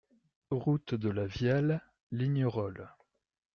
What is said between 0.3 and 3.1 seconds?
Route de la Viale, Lignerolles